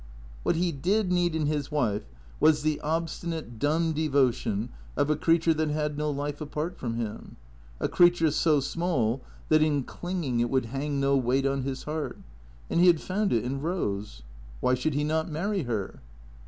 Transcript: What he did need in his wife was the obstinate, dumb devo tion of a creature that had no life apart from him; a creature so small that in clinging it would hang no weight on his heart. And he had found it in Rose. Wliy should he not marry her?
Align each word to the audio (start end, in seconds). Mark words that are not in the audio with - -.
What 0.41 0.55
he 0.55 0.71
did 0.71 1.11
need 1.11 1.35
in 1.35 1.45
his 1.45 1.69
wife 1.71 2.07
was 2.39 2.63
the 2.63 2.81
obstinate, 2.81 3.59
dumb 3.59 3.93
devo 3.93 4.33
tion 4.33 4.69
of 4.97 5.11
a 5.11 5.15
creature 5.15 5.53
that 5.53 5.69
had 5.69 5.95
no 5.95 6.09
life 6.09 6.41
apart 6.41 6.75
from 6.75 6.95
him; 6.95 7.35
a 7.79 7.87
creature 7.87 8.31
so 8.31 8.61
small 8.61 9.21
that 9.49 9.61
in 9.61 9.83
clinging 9.83 10.39
it 10.39 10.49
would 10.49 10.65
hang 10.65 10.99
no 10.99 11.15
weight 11.15 11.45
on 11.45 11.61
his 11.61 11.83
heart. 11.83 12.17
And 12.67 12.79
he 12.79 12.87
had 12.87 12.99
found 12.99 13.31
it 13.31 13.43
in 13.43 13.61
Rose. 13.61 14.23
Wliy 14.63 14.75
should 14.75 14.95
he 14.95 15.03
not 15.03 15.29
marry 15.29 15.61
her? 15.65 15.99